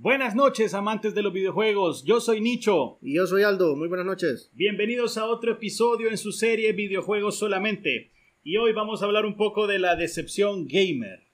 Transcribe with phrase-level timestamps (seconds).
[0.00, 2.04] Buenas noches, amantes de los videojuegos.
[2.04, 2.98] Yo soy Nicho.
[3.02, 3.74] Y yo soy Aldo.
[3.74, 4.48] Muy buenas noches.
[4.54, 8.12] Bienvenidos a otro episodio en su serie Videojuegos solamente.
[8.44, 11.24] Y hoy vamos a hablar un poco de la decepción gamer.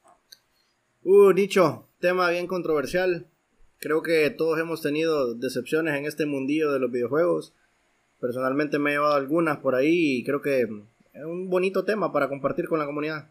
[1.03, 3.27] Uh, Nicho, tema bien controversial.
[3.80, 7.53] Creo que todos hemos tenido decepciones en este mundillo de los videojuegos.
[8.19, 10.69] Personalmente me he llevado algunas por ahí y creo que es
[11.27, 13.29] un bonito tema para compartir con la comunidad.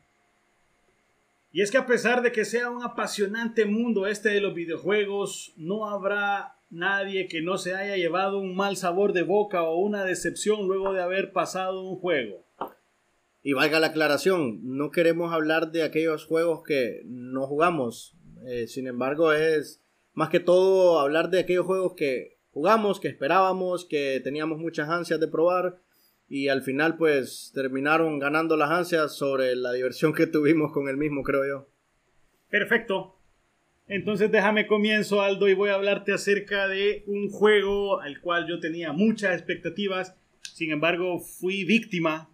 [1.55, 5.53] Y es que a pesar de que sea un apasionante mundo este de los videojuegos,
[5.55, 10.03] no habrá nadie que no se haya llevado un mal sabor de boca o una
[10.03, 12.43] decepción luego de haber pasado un juego.
[13.43, 18.17] Y valga la aclaración, no queremos hablar de aquellos juegos que no jugamos.
[18.47, 19.79] Eh, sin embargo, es
[20.13, 25.19] más que todo hablar de aquellos juegos que jugamos, que esperábamos, que teníamos muchas ansias
[25.19, 25.77] de probar
[26.27, 30.97] y al final pues terminaron ganando las ansias sobre la diversión que tuvimos con el
[30.97, 31.69] mismo, creo yo.
[32.49, 33.19] Perfecto.
[33.87, 38.59] Entonces déjame comienzo, Aldo, y voy a hablarte acerca de un juego al cual yo
[38.59, 40.15] tenía muchas expectativas.
[40.41, 42.29] Sin embargo, fui víctima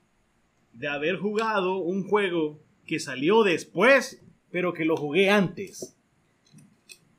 [0.74, 5.98] de haber jugado un juego que salió después, pero que lo jugué antes.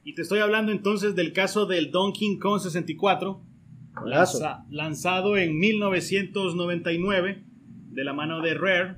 [0.02, 3.42] Y te estoy hablando entonces del caso del Donkey Kong 64,
[4.04, 7.42] lanzado en 1999
[7.90, 8.96] de la mano de Rare.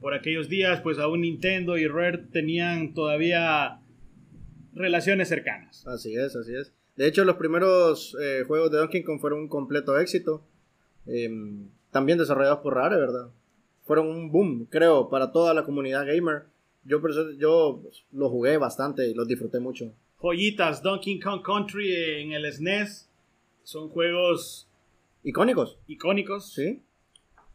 [0.00, 3.80] Por aquellos días, pues aún Nintendo y Rare tenían todavía
[4.74, 5.86] relaciones cercanas.
[5.86, 6.72] Así es, así es.
[6.96, 10.42] De hecho, los primeros eh, juegos de Donkey Kong fueron un completo éxito.
[11.06, 13.30] Em, también desarrollados por Rare, ¿verdad?
[13.84, 16.44] Fueron un boom, creo, para toda la comunidad gamer.
[16.84, 17.00] Yo,
[17.38, 19.92] yo pues, lo jugué bastante y los disfruté mucho.
[20.20, 23.09] Joyitas, Donkey Kong Country en el SNES
[23.70, 24.68] son juegos
[25.22, 25.78] icónicos.
[25.86, 26.52] Icónicos.
[26.52, 26.82] Sí.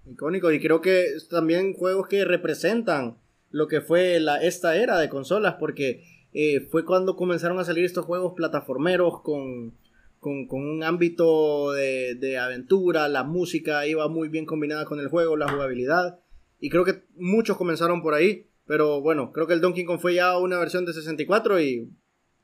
[0.05, 0.53] Icónicos.
[0.53, 3.17] Y creo que también juegos que representan
[3.51, 7.83] lo que fue la, esta era de consolas, porque eh, fue cuando comenzaron a salir
[7.83, 9.73] estos juegos plataformeros con,
[10.21, 15.35] con, un ámbito de, de, aventura, la música iba muy bien combinada con el juego,
[15.35, 16.19] la jugabilidad.
[16.61, 18.47] Y creo que muchos comenzaron por ahí.
[18.65, 21.91] Pero bueno, creo que el Donkey Kong fue ya una versión de 64 y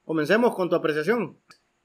[0.04, 1.38] comencemos con tu apreciación.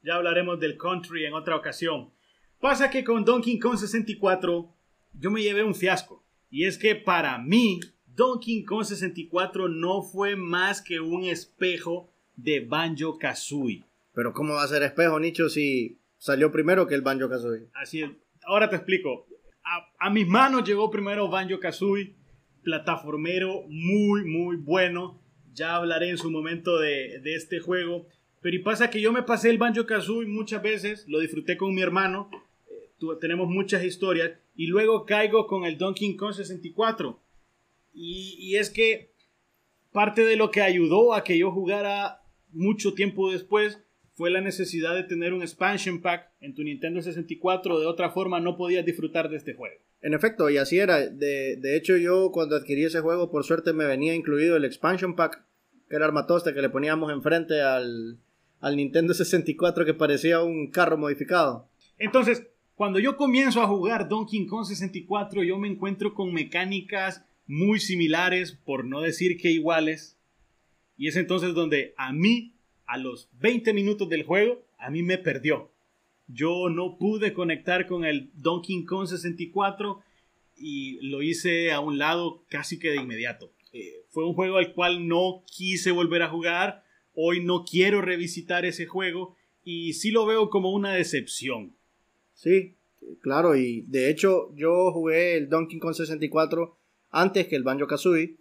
[0.07, 2.13] Ya hablaremos del country en otra ocasión.
[2.61, 4.73] Pasa que con Donkey Kong 64
[5.15, 6.25] yo me llevé un fiasco.
[6.49, 12.61] Y es que para mí Donkey Kong 64 no fue más que un espejo de
[12.61, 13.83] Banjo Kazooie.
[14.15, 17.67] Pero ¿cómo va a ser espejo, Nicho, si salió primero que el Banjo Kazooie?
[17.75, 18.11] Así es.
[18.45, 19.27] Ahora te explico.
[19.99, 22.15] A, mis manos llegó primero Banjo Kazooie,
[22.63, 25.21] plataformero muy, muy bueno.
[25.53, 28.07] Ya hablaré en su momento de, de este juego.
[28.47, 31.75] Pero y pasa que yo me pasé el Banjo Kazooie muchas veces, lo disfruté con
[31.75, 32.31] mi hermano,
[32.71, 37.21] eh, tenemos muchas historias, y luego caigo con el Donkey Kong 64.
[37.93, 39.11] Y, y es que
[39.91, 43.81] parte de lo que ayudó a que yo jugara mucho tiempo después
[44.15, 48.39] fue la necesidad de tener un expansion pack en tu Nintendo 64, de otra forma
[48.39, 49.75] no podías disfrutar de este juego.
[50.03, 51.01] En efecto, y así era.
[51.01, 55.17] De, de, hecho, yo cuando adquirí ese juego, por suerte me venía incluido el expansion
[55.17, 55.45] pack,
[55.89, 58.21] que era el armatoste que le poníamos enfrente al,
[58.61, 61.69] al Nintendo 64 que parecía un carro modificado.
[61.99, 67.81] Entonces, cuando yo comienzo a jugar Donkey Kong 64, yo me encuentro con mecánicas muy
[67.81, 70.19] similares, por no decir que iguales.
[70.99, 72.53] Y es entonces donde a mí,
[72.87, 75.71] a los 20 minutos del juego, a mí me perdió.
[76.29, 80.01] Yo no pude conectar con el Donkey Kong 64
[80.57, 83.53] y lo hice a un lado casi que de inmediato.
[83.73, 86.85] Eh, fue un juego al cual no quise volver a jugar
[87.17, 89.35] Hoy no quiero revisitar ese juego
[89.65, 91.75] y sí lo veo como una decepción.
[92.35, 92.75] Sí,
[93.21, 96.77] claro, y de hecho yo jugué el Donkey Kong 64
[97.11, 98.37] antes que el Banjo Kazooie.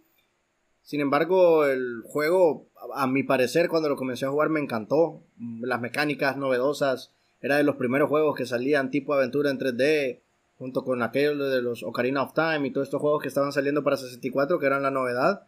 [0.82, 5.24] Sin embargo, el juego, a mi parecer, cuando lo comencé a jugar me encantó.
[5.60, 10.20] Las mecánicas novedosas, era de los primeros juegos que salían tipo aventura en 3D,
[10.58, 13.82] junto con aquellos de los Ocarina of Time y todos estos juegos que estaban saliendo
[13.82, 15.46] para 64, que eran la novedad.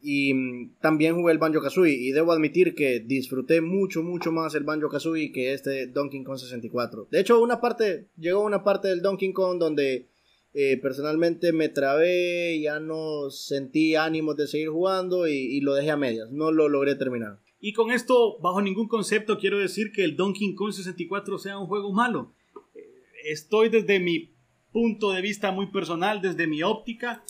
[0.00, 4.54] Y mm, también jugué el Banjo Kazooie y debo admitir que disfruté mucho, mucho más
[4.54, 7.08] el Banjo Kazooie que este Donkey Kong 64.
[7.10, 10.08] De hecho, una parte, llegó una parte del Donkey Kong donde
[10.54, 15.96] eh, personalmente me trabé, ya no sentí ánimos de seguir jugando y, lo dejé a
[15.96, 17.38] medias, no lo logré terminar.
[17.60, 21.66] Y con esto, bajo ningún concepto, quiero decir que el Donkey Kong 64 sea un
[21.66, 22.32] juego malo.
[22.74, 22.80] Eh,
[23.24, 24.32] estoy desde mi
[24.72, 27.24] punto de vista muy personal, desde mi óptica,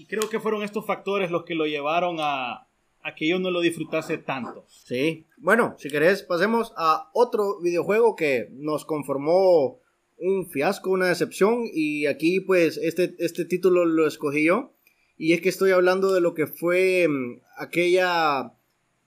[0.00, 2.68] y, creo que fueron estos factores los que lo llevaron a,
[3.02, 4.64] a que yo no lo disfrutase tanto.
[4.68, 9.80] Sí, bueno, si querés, pasemos a otro videojuego que nos conformó
[10.18, 14.74] un fiasco, una decepción, y aquí pues este, este título lo escogí yo,
[15.16, 18.52] y es que estoy hablando de lo que fue mm, aquella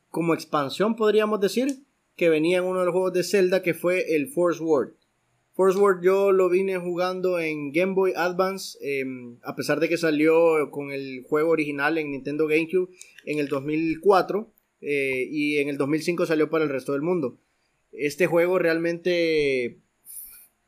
[0.10, 1.84] como expansión, podríamos decir,
[2.16, 4.94] que venía en uno de los juegos de Zelda que fue el Force World.
[5.56, 9.98] Force World yo lo vine jugando en Game Boy Advance, em, a pesar de que
[9.98, 12.90] salió con el juego original en Nintendo GameCube
[13.26, 14.52] en el 2004
[14.82, 17.38] eh, y en el 2005 salió para el resto del mundo.
[17.92, 19.78] Este juego realmente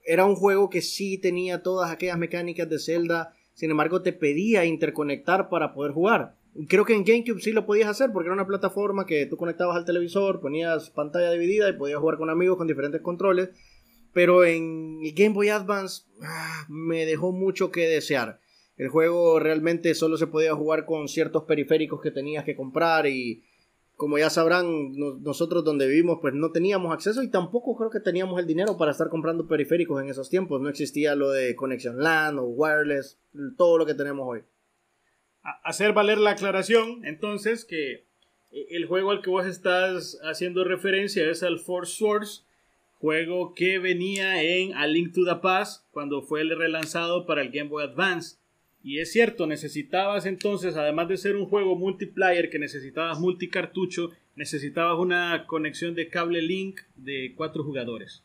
[0.06, 4.66] era un juego que sí tenía todas aquellas mecánicas de Zelda, sin embargo te pedía
[4.66, 6.36] interconectar para poder jugar.
[6.70, 9.76] Creo que en GameCube sí lo podías hacer porque era una plataforma que tú conectabas
[9.76, 13.50] al televisor, ponías pantalla dividida y podías jugar con amigos con diferentes controles.
[14.16, 18.40] Pero en Game Boy Advance ah, me dejó mucho que desear.
[18.78, 23.44] El juego realmente solo se podía jugar con ciertos periféricos que tenías que comprar y
[23.98, 28.40] como ya sabrán, nosotros donde vivimos pues no teníamos acceso y tampoco creo que teníamos
[28.40, 30.62] el dinero para estar comprando periféricos en esos tiempos.
[30.62, 33.20] No existía lo de conexión LAN o wireless,
[33.58, 34.44] todo lo que tenemos hoy.
[35.66, 38.06] Hacer valer la aclaración, entonces, que
[38.52, 42.46] eh, el juego al que vos estás haciendo referencia es al Force Source,
[43.06, 47.70] juego que venía en A Link to the Past cuando fue relanzado para el Game
[47.70, 48.38] Boy Advance.
[48.82, 54.98] Y es cierto, necesitabas entonces, además de ser un juego multiplayer que necesitabas multicartucho, necesitabas
[54.98, 58.24] una conexión de cable link de cuatro jugadores.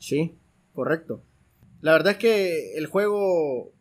[0.00, 0.34] Sí,
[0.74, 1.22] correcto.
[1.80, 3.72] La verdad es que el juego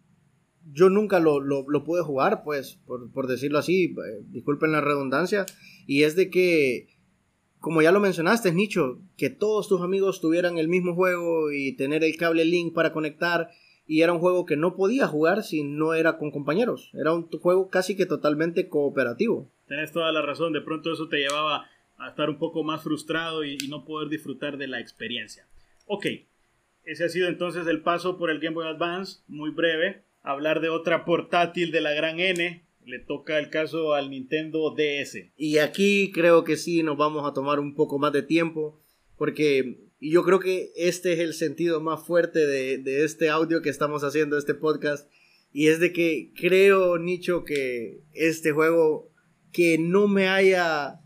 [0.72, 1.42] yo nunca lo,
[1.84, 5.48] pude jugar, pues, por, decirlo así, eh, disculpen la redundancia,
[5.88, 6.88] y es de que,
[7.66, 12.04] como ya lo mencionaste, Nicho, que todos tus amigos tuvieran el mismo juego y tener
[12.04, 13.50] el cable link para conectar
[13.88, 16.92] y era un juego que no podía jugar si no era con compañeros.
[16.94, 19.50] Era un juego casi que totalmente cooperativo.
[19.68, 21.68] Tenés toda la razón, de pronto eso te llevaba
[21.98, 25.48] a estar un poco más frustrado y, no poder disfrutar de la experiencia.
[25.88, 26.06] Ok,
[26.84, 30.04] ese ha sido entonces el paso por el Game Boy Advance, muy breve.
[30.22, 35.32] Hablar de otra portátil de la gran N, le toca el caso al Nintendo DS.
[35.38, 38.82] Y aquí creo que sí nos vamos a tomar un poco más de tiempo,
[39.18, 44.04] porque yo creo que este es el sentido más fuerte de, este audio que estamos
[44.04, 45.10] haciendo, este podcast.
[45.52, 49.12] Y es de que creo, Nicho, que este juego
[49.52, 51.00] que no me haya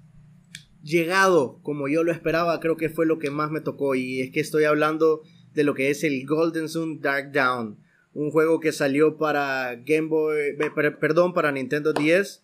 [0.82, 3.96] llegado como yo lo esperaba, creo que fue lo que más me tocó.
[3.96, 5.22] Y es que estoy hablando
[5.54, 7.78] de lo que es el Golden Sun Dark Down.
[8.14, 10.56] Un juego que salió para Game Boy,
[11.00, 12.44] perdón, para Nintendo 10.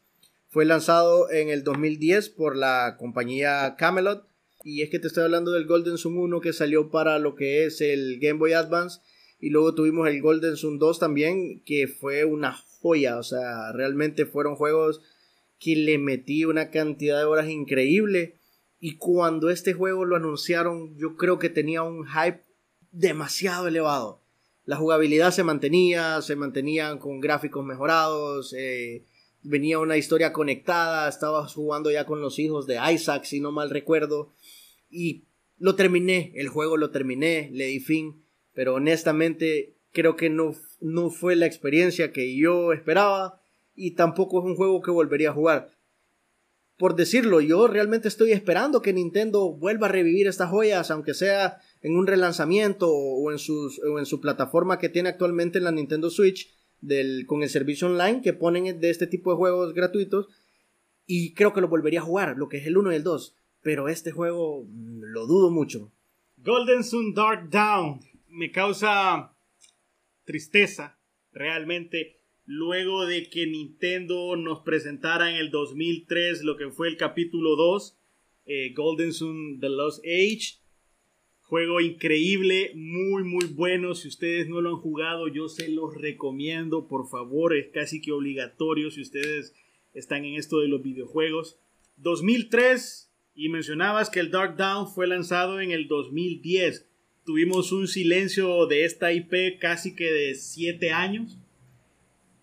[0.50, 4.28] Fue lanzado en el 2010 por la compañía Camelot
[4.66, 7.66] y es que te estoy hablando del Golden Sun 1 que salió para lo que
[7.66, 9.00] es el Game Boy Advance.
[9.40, 13.20] Y luego tuvimos el Golden Sun 2 también, que fue una joya.
[13.20, 15.04] O sea, realmente fueron juegos
[15.60, 18.40] que le metí una cantidad de horas increíble.
[18.80, 22.42] Y cuando este juego lo anunciaron, yo creo que tenía un hype
[22.92, 24.24] demasiado elevado.
[24.66, 29.06] La jugabilidad se mantenía, se mantenían con gráficos mejorados, eh,
[29.44, 33.70] venía una historia conectada, estabas jugando ya con los hijos de Isaac, si no mal
[33.70, 34.34] recuerdo.
[34.90, 35.26] Y
[35.58, 38.24] lo terminé, el juego lo terminé, le di fin,
[38.54, 43.42] pero honestamente creo que no, no fue la experiencia que yo esperaba
[43.76, 45.76] y tampoco es un juego que volvería a jugar.
[46.78, 51.62] Por decirlo, yo realmente estoy esperando que Nintendo vuelva a revivir estas joyas, aunque sea
[51.86, 55.72] en un relanzamiento o en, sus, o en su plataforma que tiene actualmente en la
[55.72, 60.28] Nintendo Switch del, con el servicio online que ponen de este tipo de juegos gratuitos.
[61.08, 63.36] Y creo que lo volvería a jugar, lo que es el 1 y el 2
[63.66, 65.92] pero este juego mm, lo dudo mucho.
[66.38, 68.00] Golden Sun Dark Down
[68.30, 69.36] me causa
[70.24, 71.00] tristeza
[71.34, 77.56] realmente luego de que Nintendo nos presentara en el 2003 lo que fue el capítulo
[77.56, 77.98] 2,
[78.46, 80.60] eh, Golden Sun The Lost Age.
[81.48, 83.94] Juego increíble, muy muy bueno.
[83.94, 86.88] Si ustedes no lo han jugado, yo se los recomiendo.
[86.88, 89.54] Por favor, es casi que obligatorio si ustedes
[89.94, 91.60] están en esto de los videojuegos.
[91.98, 96.88] 2003 y mencionabas que el Dark Down fue lanzado en el 2010.
[97.26, 101.38] Tuvimos un silencio de esta IP casi que de 7 años.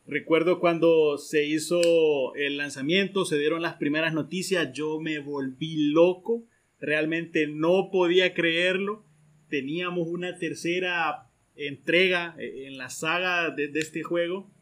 [0.07, 6.45] Recuerdo cuando se hizo el lanzamiento, se dieron las primeras noticias, yo me volví loco,
[6.83, 9.07] realmente no podía creerlo.
[9.49, 14.53] Teníamos una tercera entrega en la saga de, de este juego.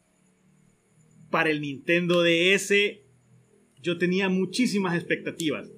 [1.29, 2.73] Para el Nintendo DS
[3.81, 5.69] yo tenía muchísimas expectativas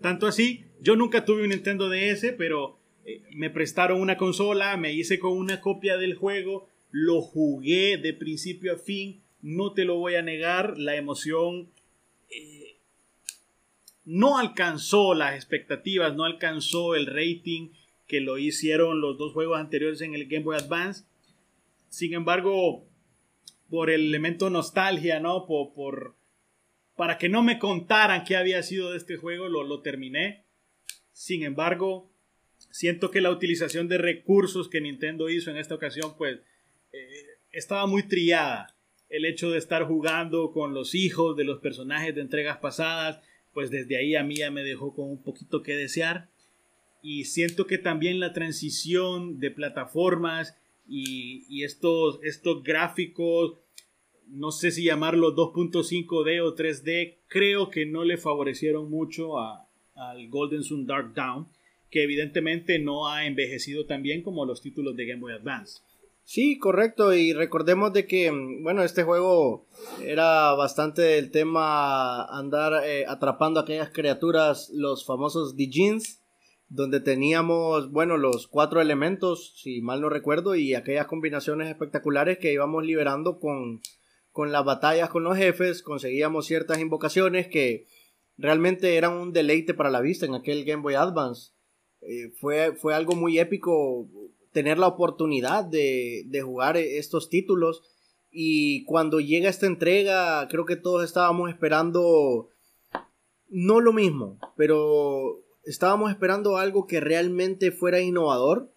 [0.00, 4.92] tanto así, yo nunca tuve un Nintendo DS, pero eh, me prestaron una consola, me
[4.92, 9.96] hice con una copia del juego, lo jugué de principio a fin, no te lo
[9.96, 11.70] voy a negar, la emoción
[12.30, 12.67] eh,
[14.08, 17.72] no alcanzó las expectativas, no alcanzó el rating
[18.06, 21.04] que lo hicieron los dos juegos anteriores en el Game Boy Advance.
[21.90, 22.88] Sin embargo,
[23.68, 25.44] por el elemento nostalgia, ¿no?
[25.44, 26.16] Por, por,
[26.96, 30.46] para que no me contaran qué había sido de este juego, lo, lo terminé.
[31.12, 32.10] Sin embargo,
[32.70, 36.38] siento que la utilización de recursos que Nintendo hizo en esta ocasión, pues,
[36.94, 38.74] eh, estaba muy trillada.
[39.10, 43.20] El hecho de estar jugando con los hijos de los personajes de entregas pasadas,
[43.58, 46.28] pues desde ahí a mí ya me dejó con un poquito que desear.
[47.02, 50.56] Y siento que también la transición de plataformas
[50.88, 53.56] y, estos, estos gráficos,
[54.28, 60.62] no sé si llamarlo 2.5D o 3D, creo que no le favorecieron mucho al Golden
[60.62, 61.48] Sun Dark Down,
[61.90, 65.80] que evidentemente no ha envejecido tan bien como los títulos de Game Boy Advance.
[66.30, 67.14] Sí, correcto.
[67.14, 68.30] Y recordemos de que,
[68.60, 69.66] bueno, este juego
[70.04, 76.20] era bastante el tema andar eh, atrapando a aquellas criaturas, los famosos Dijins,
[76.68, 82.52] donde teníamos, bueno, los cuatro elementos, si mal no recuerdo, y aquellas combinaciones espectaculares que
[82.52, 83.80] íbamos liberando con,
[84.30, 87.86] con las batallas con los jefes, conseguíamos ciertas invocaciones que
[88.36, 91.52] realmente eran un deleite para la vista en aquel Game Boy Advance.
[92.02, 94.10] Eh, fue, fue algo muy épico
[94.52, 97.82] tener la oportunidad de, de jugar estos títulos.
[98.30, 102.50] Y cuando llega esta entrega, creo que todos estábamos esperando
[103.48, 108.72] no lo mismo, pero estábamos esperando algo que realmente fuera innovador,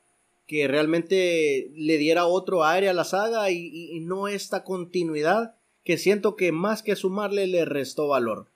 [0.48, 5.98] que realmente le diera otro aire a la saga y, y no esta continuidad que
[5.98, 8.48] siento que más que sumarle le restó valor.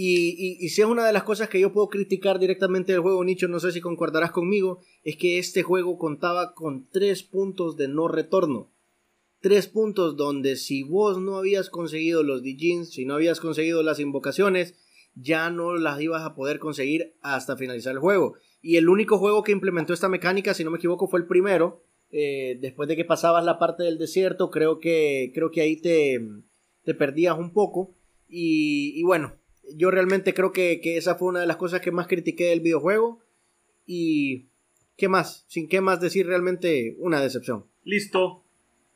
[0.00, 3.48] Y, si es una de las cosas que yo puedo criticar directamente del juego, Nicho,
[3.48, 8.06] no sé si concordarás conmigo, es que este juego contaba con tres puntos de no
[8.06, 8.70] retorno.
[9.40, 13.98] Tres puntos donde si vos no habías conseguido los Dijins, si no habías conseguido las
[13.98, 14.76] invocaciones,
[15.16, 18.36] ya no las ibas a poder conseguir hasta finalizar el juego.
[18.62, 21.82] Y el único juego que implementó esta mecánica, si no me equivoco, fue el primero.
[22.12, 26.20] Eh, después de que pasabas la parte del desierto, creo que, creo que ahí te,
[26.84, 27.96] te perdías un poco.
[28.28, 29.32] Y, y bueno,
[29.74, 33.20] yo realmente creo que, esa fue una de las cosas que más critiqué del videojuego.
[33.86, 34.48] Y.
[34.96, 35.44] ¿Qué más?
[35.48, 37.66] Sin qué más decir realmente una decepción.
[37.84, 38.44] Listo.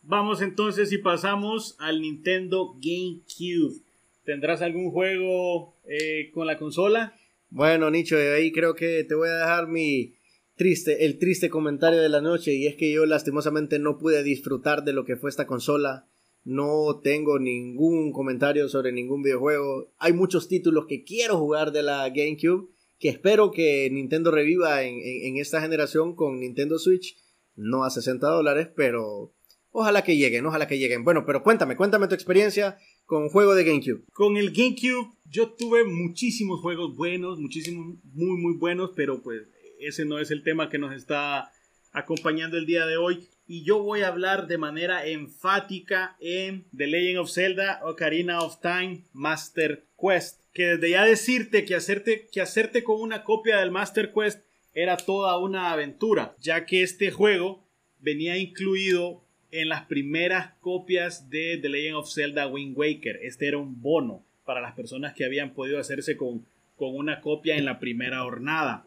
[0.02, 3.81] Vamos entonces y pasamos al Nintendo GameCube.
[4.25, 7.17] ¿Tendrás algún juego eh, con la consola?
[7.50, 10.14] Bueno, Nicho, ahí creo que te voy a dejar mi
[10.57, 12.52] triste, el triste comentario de la noche.
[12.55, 16.09] Y es que yo lastimosamente no pude disfrutar de lo que fue esta consola.
[16.44, 19.92] No tengo ningún comentario sobre ningún videojuego.
[19.99, 22.68] Hay muchos títulos que quiero jugar de la GameCube
[22.99, 27.16] que espero que Nintendo reviva en, esta generación con Nintendo Switch.
[27.54, 29.34] No a 60 dólares, pero
[29.70, 31.04] ojalá que lleguen, ojalá que lleguen.
[31.04, 34.04] Bueno, pero cuéntame, cuéntame tu experiencia con juego de GameCube.
[34.12, 39.42] Con el GameCube yo tuve muchísimos juegos buenos, muchísimos muy muy buenos, pero pues
[39.80, 41.50] ese no es el tema que nos está
[41.92, 46.87] acompañando el día de hoy y yo voy a hablar de manera enfática en The
[46.87, 50.40] Legend of Zelda Ocarina of Time Master Quest.
[50.54, 54.40] Que desde ya decirte que hacerte, que hacerte con una copia del Master Quest
[54.73, 57.62] era toda una aventura, ya que este juego
[58.00, 63.21] venía incluido en las primeras copias de The Legend of Zelda Wind Waker.
[63.21, 67.59] Este era un bono para las personas que habían podido hacerse con, con una copia
[67.59, 68.87] en la primera jornada.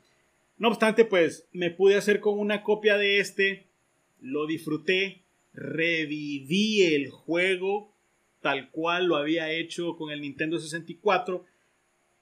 [0.58, 3.65] No obstante, pues me pude hacer con una copia de este
[4.26, 7.94] lo disfruté, reviví el juego
[8.42, 11.46] tal cual lo había hecho con el Nintendo 64,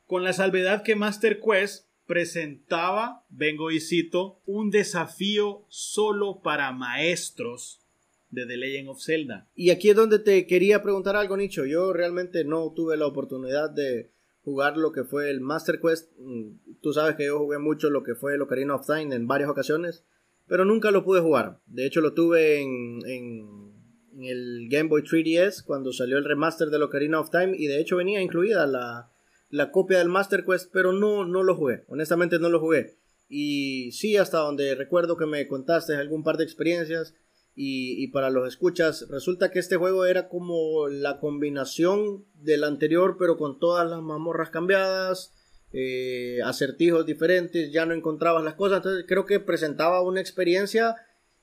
[0.06, 7.82] con la salvedad que Master Quest presentaba, vengo y cito, un desafío solo para maestros
[8.30, 9.50] de The Legend of Zelda.
[9.54, 11.66] Y aquí es donde te quería preguntar algo, Nicho.
[11.66, 14.12] Yo realmente no tuve la oportunidad de
[14.44, 16.12] jugar lo que fue el Master Quest.
[16.20, 19.28] Mm, tú sabes que yo jugué mucho lo que fue el Ocarina of Time en
[19.28, 20.06] varias ocasiones
[20.48, 21.60] pero nunca lo pude jugar.
[21.66, 26.84] De hecho, lo tuve en, en, el Game Boy 3DS cuando salió el remaster de
[26.84, 29.12] Ocarina of Time y de hecho venía incluida la,
[29.50, 31.84] la copia del Master Quest, pero no, no lo jugué.
[31.88, 32.98] Honestamente no lo jugué.
[33.28, 37.16] Y sí, hasta donde recuerdo que me contaste algún par de experiencias.
[37.56, 43.16] Y, y, para los escuchas, resulta que este juego era como la combinación del anterior,
[43.20, 45.34] pero con todas las mazmorras cambiadas,
[45.74, 48.78] eh, acertijos diferentes, ya no encontrabas las cosas.
[48.78, 50.96] Entonces creo que presentaba una experiencia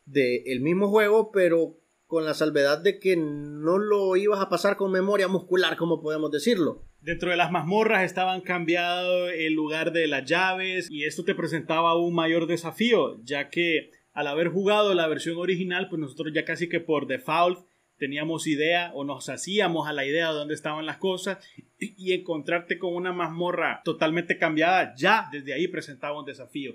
[0.06, 4.76] del el mismo juego, pero con la salvedad de que no lo ibas a pasar
[4.76, 6.84] con memoria muscular, como podemos decirlo.
[7.00, 11.96] Dentro de las mazmorras estaban cambiado el lugar de las llaves y esto te presentaba
[11.96, 16.68] un mayor desafío, ya que al haber jugado la versión original, pues nosotros ya casi
[16.68, 17.60] que por default
[18.00, 21.38] teníamos idea o nos hacíamos a la idea de dónde estaban las cosas
[21.78, 26.74] y encontrarte con una mazmorra totalmente cambiada ya desde ahí presentaba un desafío.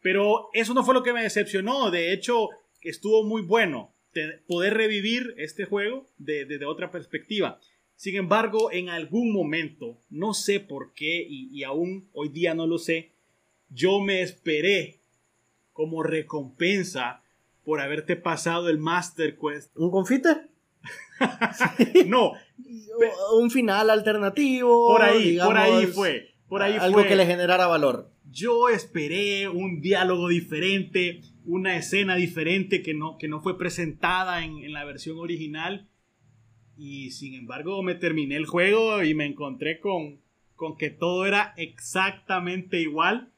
[0.00, 2.48] Pero eso no fue lo que me decepcionó, de hecho
[2.80, 3.92] estuvo muy bueno
[4.48, 7.60] poder revivir este juego desde otra perspectiva.
[7.94, 12.78] Sin embargo, en algún momento, no sé por qué y, aún hoy día no lo
[12.78, 13.10] sé,
[13.68, 15.00] yo me esperé
[15.74, 17.22] como recompensa
[17.62, 19.76] por haberte pasado el Master Quest.
[19.76, 20.51] ¿Un confite?
[22.06, 22.32] no.
[23.34, 24.88] Un final alternativo.
[24.88, 26.34] Por ahí, por ahí fue.
[26.48, 28.10] Por ahí algo que le generara valor.
[28.30, 34.58] Yo esperé un diálogo diferente, una escena diferente que no, que no fue presentada en,
[34.58, 35.88] en la versión original.
[36.76, 40.20] Y sin embargo me terminé el juego y me encontré con,
[40.56, 43.32] con que todo era exactamente igual.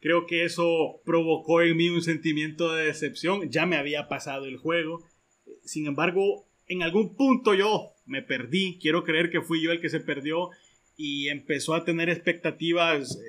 [0.00, 3.50] Creo que eso provocó en mí un sentimiento de decepción.
[3.50, 5.02] Ya me había pasado el juego.
[5.66, 8.78] Sin embargo, en algún punto yo me perdí.
[8.80, 10.50] Quiero creer que fui yo el que se perdió
[10.96, 13.20] y empezó a tener expectativas eh,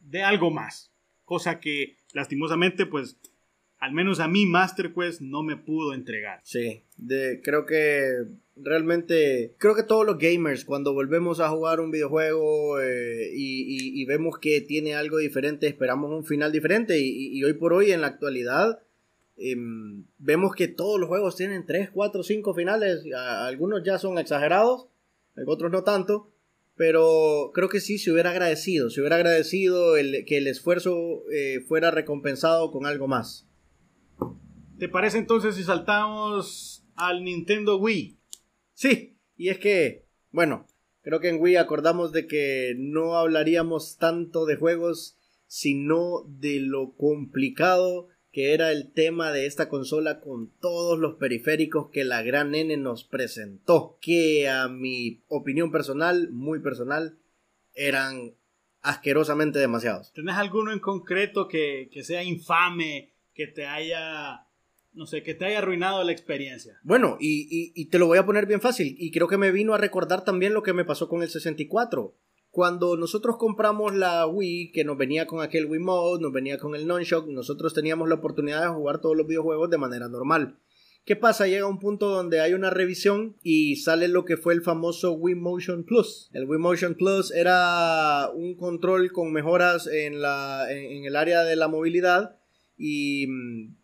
[0.00, 0.92] de algo más.
[1.24, 3.16] Cosa que lastimosamente pues
[3.78, 6.40] al menos a mí Master Quest no me pudo entregar.
[6.44, 8.24] Sí, de, creo que
[8.56, 14.38] realmente, creo que todos los gamers cuando volvemos a jugar un videojuego eh, y, vemos
[14.38, 18.80] que tiene algo diferente, esperamos un final diferente y, hoy por hoy en la actualidad
[19.36, 24.88] em, vemos que todos los juegos tienen 3, 4, 5 finales, algunos ya son exagerados,
[25.46, 26.32] otros no tanto.
[26.76, 31.60] Pero creo que sí se hubiera agradecido, se hubiera agradecido el, que el esfuerzo eh,
[31.66, 33.48] fuera recompensado con algo más.
[34.78, 38.18] ¿Te parece entonces si saltamos al Nintendo Wii?
[38.74, 40.66] Sí, y es que, bueno,
[41.00, 45.16] creo que en Wii acordamos de que no hablaríamos tanto de juegos,
[45.46, 51.88] sino de lo complicado que era el tema de esta consola con todos los periféricos
[51.90, 57.16] que la gran N nos presentó, que a mi opinión personal, muy personal,
[57.72, 58.34] eran
[58.82, 60.12] asquerosamente demasiados.
[60.12, 64.42] ¿Tenés alguno en concreto que, que sea infame, que te haya
[64.92, 66.78] no sé, que te haya arruinado la experiencia.
[66.82, 69.78] Bueno, y, te lo voy a poner bien fácil, y creo que me vino a
[69.78, 72.14] recordar también lo que me pasó con el 64.
[72.56, 76.74] Cuando nosotros compramos la Wii, que nos venía con aquel Wii Mode, nos venía con
[76.74, 80.56] el Non-Shock, nosotros teníamos la oportunidad de jugar todos los videojuegos de manera normal.
[81.04, 81.46] ¿Qué pasa?
[81.46, 85.34] Llega un punto donde hay una revisión y sale lo que fue el famoso Wii
[85.34, 86.30] Motion Plus.
[86.32, 91.56] El Wii Motion Plus era un control con mejoras en, la, en el área de
[91.56, 92.38] la movilidad
[92.78, 93.76] y mm,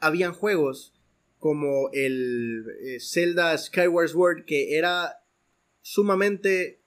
[0.00, 0.94] habían juegos
[1.38, 5.20] como el eh, Zelda Skyward Sword que era
[5.82, 6.80] sumamente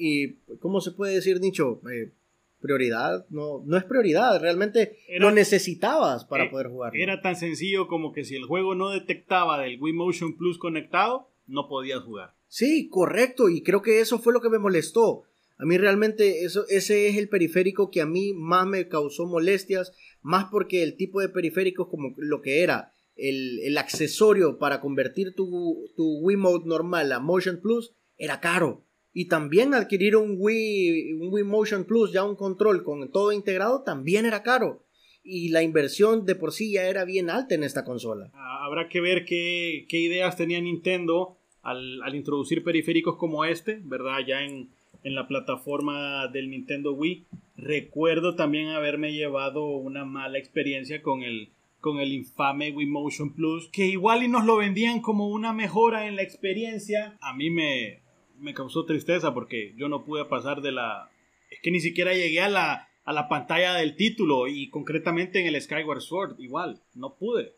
[0.00, 2.10] y cómo se puede decir Nicho eh,
[2.60, 7.86] prioridad no no es prioridad realmente lo necesitabas para eh, poder jugar era tan sencillo
[7.86, 12.34] como que si el juego no detectaba del Wii Motion Plus conectado no podías jugar.
[12.48, 15.24] Sí correcto y creo que eso fue lo que me molestó.
[15.58, 19.92] A mí realmente eso, ese es el periférico que a mí más me causó molestias
[20.22, 25.90] más porque el tipo de periféricos como lo que era el, accesorio para convertir tu,
[25.96, 28.86] tu Wiimote normal a Motion Plus era caro.
[29.12, 33.82] Y también adquirir un Wii, un Wii Motion Plus, ya un control con todo integrado,
[33.82, 34.84] también era caro.
[35.22, 38.30] Y la inversión de por sí ya era bien alta en esta consola.
[38.34, 44.20] Ah, habrá que ver qué, ideas tenía Nintendo al, al, introducir periféricos como este, ¿verdad?
[44.26, 44.70] Ya en,
[45.04, 47.26] en la plataforma del Nintendo Wii.
[47.56, 53.68] Recuerdo también haberme llevado una mala experiencia con el, con el infame Wii Motion Plus,
[53.68, 57.18] que igual y nos lo vendían como una mejora en la experiencia.
[57.20, 58.02] A mí me,
[58.40, 61.10] me causó tristeza porque yo no pude pasar de la...
[61.50, 65.46] Es que ni siquiera llegué a la, a la pantalla del título y concretamente en
[65.46, 67.54] el Skyward Sword, igual, no pude.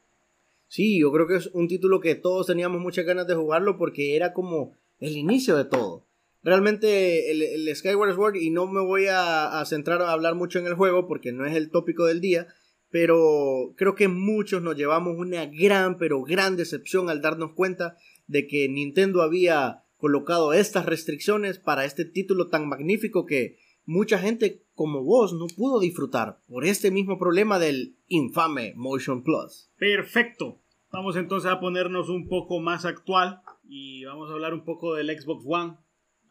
[0.68, 4.16] Sí, yo creo que es un título que todos teníamos muchas ganas de jugarlo porque
[4.16, 6.06] era como el inicio de todo.
[6.42, 10.74] Realmente el, Skyward Sword, y no me voy a, centrar a hablar mucho en el
[10.74, 12.48] juego porque no es el tópico del día,
[12.90, 18.46] pero creo que muchos nos llevamos una gran, pero gran decepción al darnos cuenta de
[18.46, 25.04] que Nintendo había colocado estas restricciones para este título tan magnífico que mucha gente como
[25.04, 29.70] vos no pudo disfrutar por este mismo problema del infame Motion Plus.
[29.78, 30.60] Perfecto.
[30.90, 35.08] Vamos entonces a ponernos un poco más actual y vamos a hablar un poco del
[35.08, 35.76] Xbox One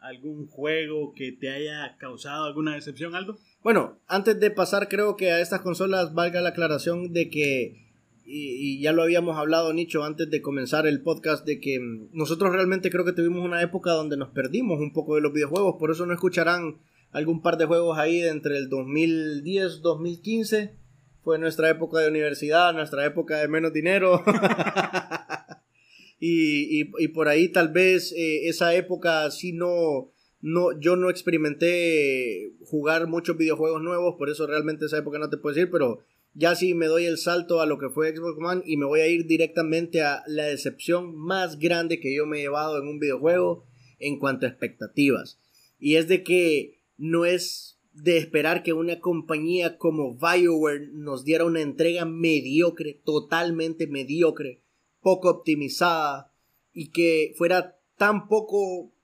[0.00, 3.38] algún juego que te haya causado alguna decepción, Aldo?
[3.62, 7.91] Bueno, antes de pasar, creo que a estas consolas valga la aclaración de que,
[8.34, 12.50] y, ya lo habíamos hablado, Nicho, antes de comenzar el podcast, de que mm, nosotros
[12.52, 15.90] realmente creo que tuvimos una época donde nos perdimos un poco de los videojuegos, por
[15.90, 16.78] eso no escucharán
[17.10, 20.74] algún par de juegos ahí de entre el 2010 2015.
[21.22, 24.24] Fue nuestra época de universidad, nuestra época de menos dinero.
[26.18, 32.54] y, y, por ahí tal vez eh, esa época sí no, no, yo no experimenté
[32.64, 36.00] jugar muchos videojuegos nuevos, por eso realmente esa época no te puedo decir, pero
[36.34, 39.00] ya sí me doy el salto a lo que fue Xbox One y me voy
[39.00, 42.98] a ir directamente a la decepción más grande que yo me he llevado en un
[42.98, 43.66] videojuego
[43.98, 45.38] en cuanto a expectativas.
[45.78, 51.44] Y es de que no es de esperar que una compañía como BioWare nos diera
[51.44, 54.62] una entrega mediocre, totalmente mediocre,
[55.00, 56.32] poco optimizada
[56.72, 58.94] y que fuera tan poco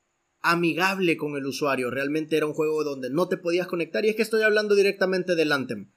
[0.41, 1.91] amigable con el usuario.
[1.91, 5.35] Realmente era un juego donde no te podías conectar y es que estoy hablando directamente
[5.35, 5.91] del Anthem.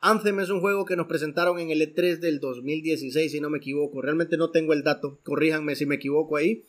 [0.00, 3.58] Anthem es un juego que nos presentaron en el E3 del 2016, si no me
[3.58, 4.00] equivoco.
[4.00, 6.64] Realmente no tengo el dato, corríjanme si me equivoco ahí.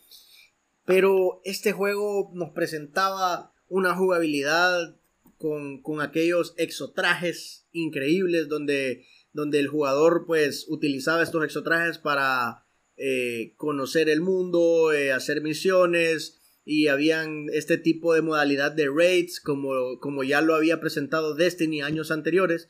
[0.84, 4.96] Pero este juego nos presentaba una jugabilidad
[5.38, 12.66] con, aquellos exotrajes increíbles donde, donde el jugador pues utilizaba estos exotrajes para
[12.96, 19.40] eh, conocer el mundo, eh, hacer misiones y habían este tipo de modalidad de raids
[19.40, 22.68] como, como ya lo había presentado Destiny años anteriores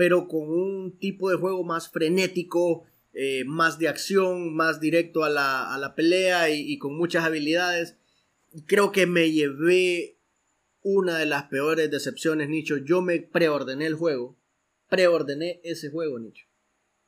[0.00, 5.28] pero con un tipo de juego más frenético, eh, más de acción, más directo a
[5.28, 7.98] la, pelea y, con muchas habilidades.
[8.64, 10.16] Creo que me llevé
[10.80, 12.78] una de las peores decepciones, Nicho.
[12.78, 14.38] Yo me preordené el juego.
[14.88, 16.46] Preordené ese juego, Nicho.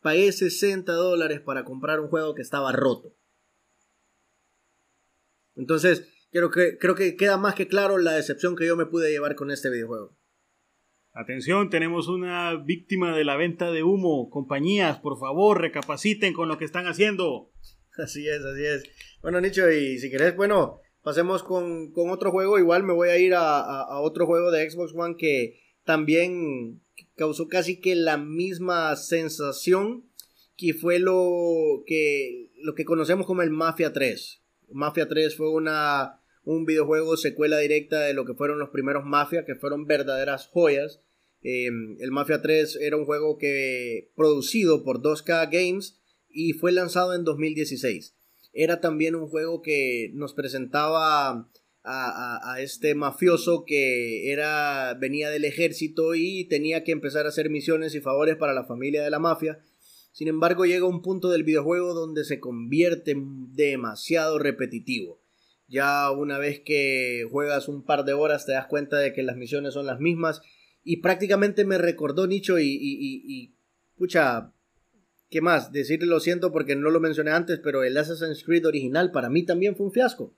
[0.02, 3.16] Pagué 60 dólares para comprar un juego que estaba roto.
[5.56, 9.10] Entonces, creo que, creo que queda más que claro la decepción que yo me pude
[9.10, 10.14] llevar con este videojuego.
[11.14, 14.30] Atención, tenemos una víctima de la venta de humo.
[14.30, 17.50] Compañías, por favor, recapaciten con lo que están haciendo.
[17.98, 18.84] Así es, así es.
[19.20, 22.58] Bueno, Nicho, y si querés, bueno, pasemos con, otro juego.
[22.58, 26.80] Igual me voy a ir a, otro juego de Xbox One que también
[27.14, 30.06] causó casi que la misma sensación
[30.56, 34.42] que fue lo que, lo que conocemos como el Mafia 3.
[34.70, 39.44] Mafia 3 fue una un videojuego secuela directa de lo que fueron los primeros Mafia,
[39.44, 41.00] que fueron verdaderas joyas.
[41.42, 47.14] Em, el Mafia 3 era un juego que producido por 2K Games y fue lanzado
[47.14, 48.14] en 2016.
[48.52, 51.48] Era también un juego que nos presentaba
[51.84, 57.94] a, este mafioso que era venía del ejército y tenía que empezar a hacer misiones
[57.94, 59.64] y favores para la familia de la mafia.
[60.12, 65.21] Sin embargo, llega un punto del videojuego donde se convierte demasiado repetitivo.
[65.72, 69.38] Ya una vez que juegas un par de horas te das cuenta de que las
[69.38, 70.42] misiones son las mismas.
[70.84, 73.54] Y prácticamente me recordó Nicho y, y, y,
[73.96, 74.52] pucha,
[75.30, 75.72] ¿qué más?
[75.72, 79.46] Decirle lo siento porque no lo mencioné antes, pero el Assassin's Creed original para mí
[79.46, 80.34] también fue un fiasco.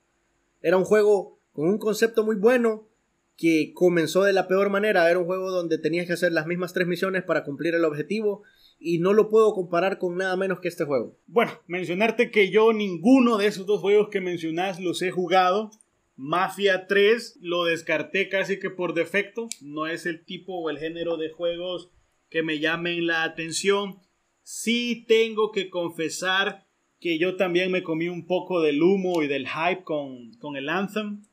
[0.61, 2.87] Era un juego con un concepto muy bueno
[3.35, 5.09] que comenzó de la peor manera.
[5.09, 8.43] Era un juego donde tenías que hacer las mismas tres misiones para cumplir el objetivo
[8.79, 11.17] y no lo puedo comparar con nada menos que este juego.
[11.27, 15.71] Bueno, mencionarte que yo ninguno de esos dos juegos que mencionás los he jugado.
[16.17, 19.47] Mafia 3 lo descarté casi que por defecto.
[19.61, 21.89] No es el tipo o el género de juegos
[22.29, 23.97] que me llamen la atención.
[24.43, 26.65] Sí tengo que confesar
[26.99, 30.69] que yo también me comí un poco del humo y del hype con, con el
[30.69, 31.23] Anthem.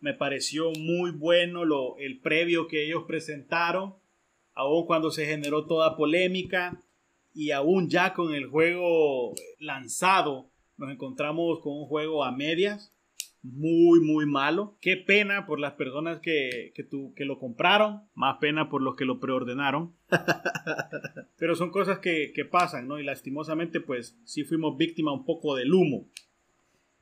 [0.00, 3.94] Me pareció muy bueno lo, el previo que ellos presentaron,
[4.54, 6.80] aun cuando se generó toda polémica
[7.34, 12.94] y aún ya con el juego lanzado nos encontramos con un juego a medias
[13.42, 14.78] muy muy malo.
[14.80, 19.04] Qué pena por las personas que, que, que lo compraron más pena por los que
[19.04, 19.96] lo preordenaron.
[21.36, 25.56] Pero son cosas que, que, pasan no y lastimosamente pues sí fuimos víctima un poco
[25.56, 26.08] del humo.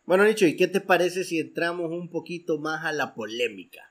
[0.04, 3.90] Bueno Nicho ¿y qué te parece si entramos un poquito más a la polémica?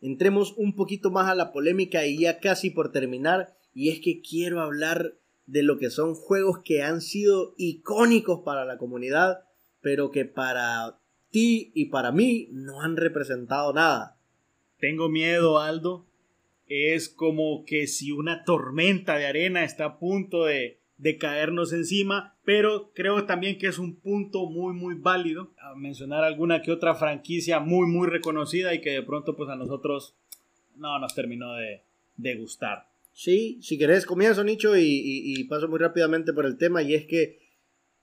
[0.00, 4.20] entremos un poquito más a la polémica y ya casi por terminar y es que
[4.20, 5.14] quiero hablar
[5.48, 9.44] de lo que son juegos que han sido icónicos para la comunidad,
[9.80, 10.98] pero que para
[11.30, 14.18] ti y para mí no han representado nada.
[14.78, 16.06] Tengo miedo, Aldo.
[16.66, 22.36] Es como que si una tormenta de arena está a punto de, de caernos encima,
[22.44, 27.58] pero creo también que es un punto muy muy válido mencionar alguna que otra franquicia
[27.60, 30.14] muy muy reconocida y que de pronto pues a nosotros
[30.76, 31.84] no nos terminó de,
[32.16, 32.87] de gustar.
[33.18, 37.40] Sí, si querés comienzo, Nicho, y, paso muy rápidamente por el tema, y es que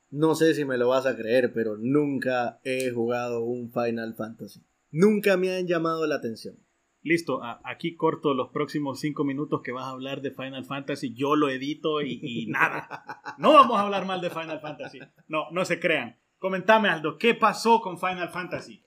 [0.09, 4.65] no sé si me lo vas a creer, pero nunca he jugado un Final Fantasy.
[4.91, 6.57] Nunca me han llamado la atención.
[7.01, 11.13] Listo, aquí corto los próximos cinco minutos que vas a hablar de Final Fantasy.
[11.13, 12.89] Yo lo edito y, y nada.
[13.37, 14.99] No vamos a hablar mal de Final Fantasy.
[15.29, 16.19] No, no se crean.
[16.39, 18.84] Comentame, Aldo, ¿qué pasó con Final Fantasy?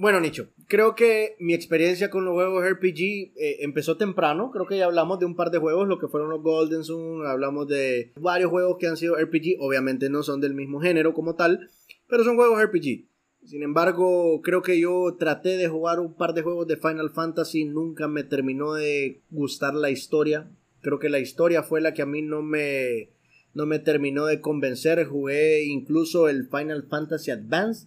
[0.00, 4.50] Bueno, Nicho, creo que mi experiencia con los juegos RPG eh, empezó temprano.
[4.50, 7.26] Creo que ya hablamos de un par de juegos, lo que fueron los Golden Sun,
[7.26, 9.58] hablamos de varios juegos que han sido RPG.
[9.58, 11.68] Obviamente no son del mismo género como tal,
[12.08, 13.08] pero son juegos RPG.
[13.44, 17.66] Sin embargo, creo que yo traté de jugar un par de juegos de Final Fantasy,
[17.66, 20.50] nunca me terminó de gustar la historia.
[20.80, 23.10] Creo que la historia fue la que a mí no me,
[23.52, 25.04] no me terminó de convencer.
[25.04, 27.86] Jugué incluso el Final Fantasy Advance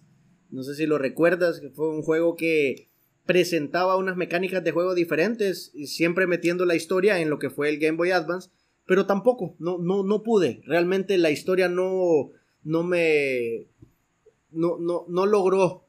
[0.54, 2.88] no sé si lo recuerdas, que fue un juego que
[3.26, 7.68] presentaba unas mecánicas de juego diferentes, y siempre metiendo la historia en lo que fue
[7.68, 8.50] el Game Boy Advance,
[8.86, 10.62] pero tampoco, no, no, no pude.
[10.64, 12.30] Realmente la historia no,
[12.62, 13.66] no me.
[14.50, 15.88] No, no, no logró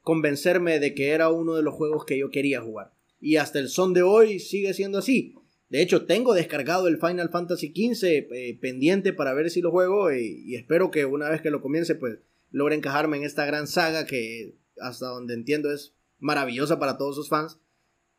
[0.00, 2.92] convencerme de que era uno de los juegos que yo quería jugar.
[3.20, 5.34] Y hasta el son de hoy sigue siendo así.
[5.68, 10.12] De hecho, tengo descargado el Final Fantasy XV eh, pendiente para ver si lo juego
[10.12, 13.66] y, y, espero que una vez que lo comience, pues logre encajarme en esta gran
[13.66, 17.60] saga que hasta donde entiendo es maravillosa para todos sus fans.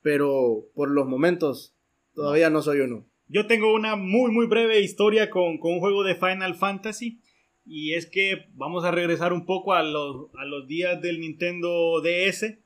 [0.01, 1.73] Pero por los momentos
[2.13, 3.05] todavía no soy uno.
[3.27, 7.19] Yo tengo una muy muy breve historia con, con un juego de Final Fantasy.
[7.65, 12.01] Y es que vamos a regresar un poco a los, a los días del Nintendo
[12.01, 12.57] DS.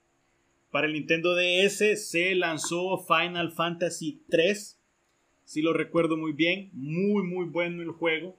[0.69, 4.80] Para el Nintendo DS se lanzó Final Fantasy 3.
[5.43, 6.69] Si lo recuerdo muy bien.
[6.74, 8.38] Muy, muy bueno el juego.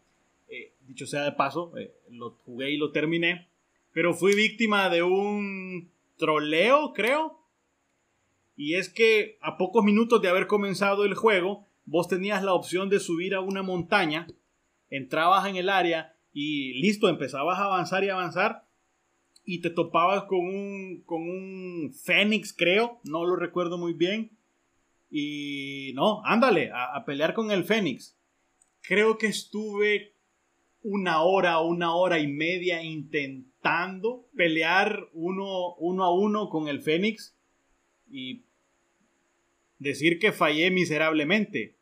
[0.87, 3.49] Dicho sea de paso, eh, lo jugué y lo terminé.
[3.93, 7.39] Pero fui víctima de un troleo, creo.
[8.57, 12.89] Y es que a pocos minutos de haber comenzado el juego, vos tenías la opción
[12.89, 14.27] de subir a una montaña.
[14.91, 18.67] Entrabas en el área y listo, empezabas a avanzar y avanzar
[19.45, 24.31] y te topabas con un, con un Fénix, creo, no lo recuerdo muy bien.
[25.11, 28.17] Y no, ándale, a, pelear con el Fénix.
[28.81, 30.15] Creo que estuve
[30.83, 37.37] una hora, una hora y media intentando pelear uno, uno a uno con el Fénix
[38.11, 38.43] y
[39.79, 41.77] decir que fallé miserablemente.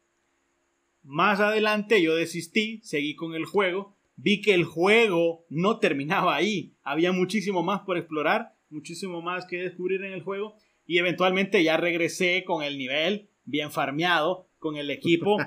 [1.02, 6.74] Más adelante yo desistí, seguí con el juego vi que el juego no terminaba ahí.
[6.82, 10.56] Había muchísimo más por explorar, muchísimo más que descubrir en el juego.
[10.86, 15.38] Y eventualmente ya regresé con el nivel bien farmeado, con el equipo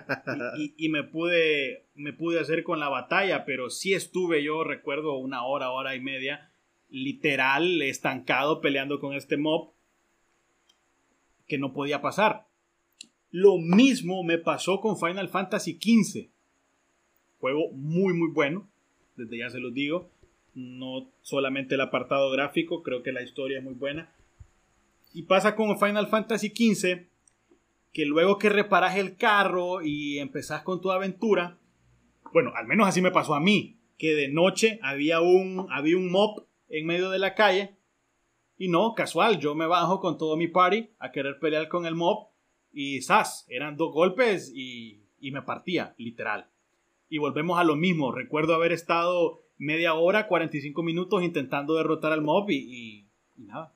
[0.78, 5.46] y, me, pude, me pude hacer con la batalla, pero sí estuve yo, recuerdo, una
[5.46, 6.52] hora, hora y media,
[6.90, 9.70] literal, estancado peleando con este mob
[11.48, 12.48] que no podía pasar.
[13.30, 16.30] Lo mismo me pasó con Final Fantasy XV.
[17.40, 18.68] Juego muy, muy bueno.
[19.16, 20.10] Desde ya se los digo.
[20.56, 24.12] No solamente el apartado gráfico, creo que la historia es muy buena.
[25.14, 27.08] Y pasa con Final Fantasy XV,
[27.94, 31.60] que luego que reparas el carro y empezás con tu aventura,
[32.34, 36.12] bueno, al menos así me pasó a mí, que de noche había un, había un
[36.12, 37.78] mob en medio de la calle
[38.58, 41.96] y no, casual, yo me bajo con todo mi party a querer pelear con el
[41.96, 42.30] mob
[42.72, 43.46] y ¡zas!
[43.48, 46.50] Eran dos golpes y, y me partía, literal
[47.14, 48.12] y volvemos a lo mismo.
[48.12, 53.72] Recuerdo haber estado media hora, 45 minutos intentando derrotar al mob y, nada,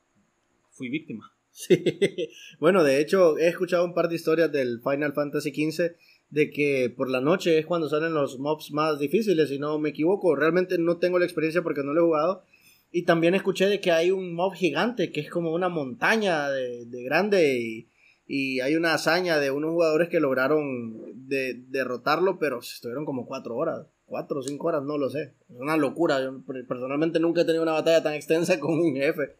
[0.71, 1.36] fui víctima.
[1.59, 5.95] Sí, bueno, de hecho he escuchado un par de historias del Final Fantasy XV
[6.29, 9.89] de que por la noche es cuando salen los mobs más difíciles, si no me
[9.89, 10.35] equivoco.
[10.35, 12.43] Realmente no tengo la experiencia porque no lo he jugado.
[12.91, 16.85] Y también escuché de que hay un mob gigante que es como una montaña de,
[16.85, 17.87] de grande y,
[18.27, 23.55] y hay una hazaña de unos jugadores que lograron de, derrotarlo, pero estuvieron como cuatro
[23.55, 25.33] horas, cuatro o cinco horas, no lo sé.
[25.49, 26.21] Es una locura.
[26.21, 29.37] Yo personalmente nunca he tenido una batalla tan extensa con un jefe.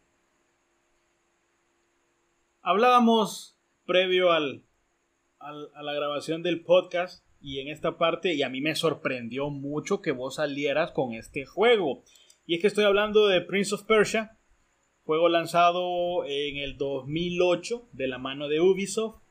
[2.70, 4.66] Hablábamos previo al,
[5.40, 9.50] al, a la grabación del podcast y en esta parte, y a mí me sorprendió
[9.50, 12.04] mucho que vos salieras con este juego.
[12.46, 14.38] Y es que estoy hablando de Prince of Persia,
[15.06, 19.22] Juego lanzado en el 2008 de la mano de Ubisoft.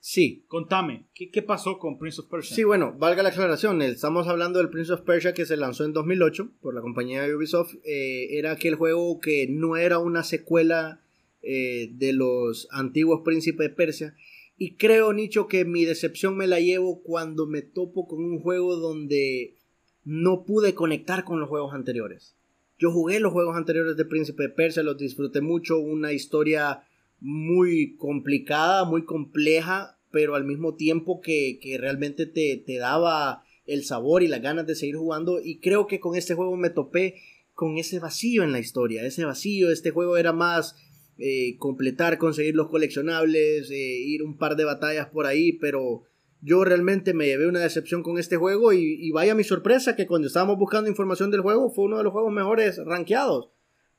[0.00, 0.44] Sí.
[0.46, 2.54] Contame, ¿qué, pasó con Prince of Persia?
[2.54, 3.82] Sí, bueno, valga la aclaración.
[3.82, 7.34] Estamos hablando del Prince of Persia que se lanzó en 2008 por la compañía de
[7.34, 7.74] Ubisoft.
[7.84, 11.01] Eh, era aquel juego que no era una secuela
[11.42, 14.14] eh, de los antiguos Príncipes de Persia.
[14.56, 18.76] Y creo, Nicho, que mi decepción me la llevo cuando me topo con un juego
[18.76, 19.56] donde
[20.04, 22.36] no pude conectar con los juegos anteriores.
[22.78, 26.84] Yo jugué los juegos anteriores de Príncipe de Persia, los disfruté mucho, una historia
[27.20, 34.28] muy complicada, muy compleja, pero al mismo tiempo que, realmente te, daba el sabor y
[34.28, 35.40] las ganas de seguir jugando.
[35.40, 37.16] Y creo que con este juego me topé
[37.54, 40.76] con ese vacío en la historia, ese vacío, este juego era más
[41.18, 46.04] eh, completar, conseguir los coleccionables, eh, ir un par de batallas por ahí, pero
[46.42, 50.26] yo realmente me llevé una decepción con este juego y, vaya mi sorpresa que cuando
[50.26, 53.48] estábamos buscando información del juego fue uno de los juegos mejores rankeados.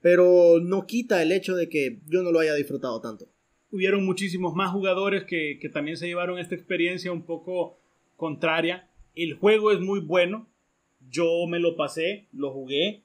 [0.02, 3.30] Pero no quita el hecho de que yo no lo haya disfrutado tanto.
[3.72, 7.78] Hubieron muchísimos más jugadores que, también se llevaron esta experiencia un poco
[8.18, 8.90] contraria.
[9.16, 10.50] El juego es muy bueno.
[11.10, 13.04] Yo me lo pasé, lo jugué.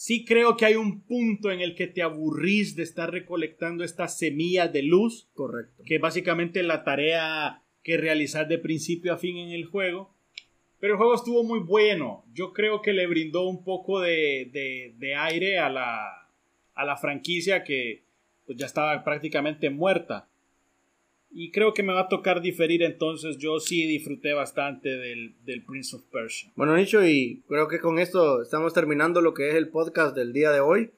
[0.00, 4.16] Sí creo que hay un punto en el que te aburrís de estar recolectando estas
[4.16, 5.28] semillas de luz.
[5.34, 5.82] Correcto.
[5.84, 10.14] Que básicamente la tarea que realizar de principio a fin en el juego.
[10.78, 12.24] Pero el juego estuvo muy bueno.
[12.32, 14.48] Yo creo que le brindó un poco de,
[14.96, 16.30] de, aire a la,
[16.72, 18.04] a la franquicia que
[18.46, 20.29] pues ya estaba prácticamente muerta.
[21.32, 25.64] Y creo que me va a tocar diferir, entonces yo sí disfruté bastante del, del,
[25.64, 26.50] Prince of Persia.
[26.56, 30.32] Bueno, Nicho, y creo que con esto estamos terminando lo que es el podcast del
[30.32, 30.90] día de hoy.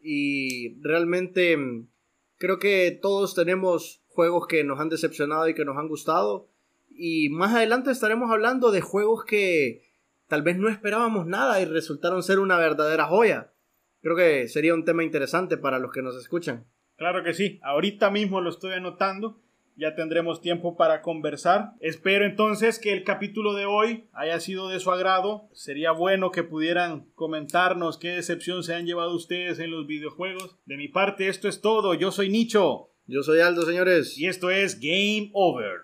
[0.00, 1.88] Y realmente mm,
[2.36, 6.48] creo que todos tenemos juegos que nos han decepcionado y que nos han gustado.
[6.90, 9.82] Y más adelante estaremos hablando de juegos que
[10.26, 13.52] tal vez no esperábamos nada y resultaron ser una verdadera joya.
[14.00, 16.66] Creo que sería un tema interesante para los que nos escuchan.
[16.96, 19.42] Claro que sí, ahorita mismo lo estoy anotando
[19.76, 21.72] ya tendremos tiempo para conversar.
[21.80, 25.48] Espero entonces que el capítulo de hoy haya sido de su agrado.
[25.52, 30.56] Sería bueno que pudieran comentarnos qué decepción se han llevado ustedes en los videojuegos.
[30.64, 31.94] De mi parte, esto es todo.
[31.94, 32.90] Yo soy Nicho.
[33.06, 34.18] Yo soy Aldo, señores.
[34.18, 35.82] Y esto es Game Over.